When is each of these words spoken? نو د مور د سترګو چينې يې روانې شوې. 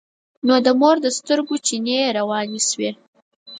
نو 0.47 0.55
د 0.65 0.67
مور 0.79 0.95
د 1.01 1.07
سترګو 1.17 1.55
چينې 1.65 1.93
يې 2.03 2.07
روانې 2.17 2.59
شوې. 2.69 2.91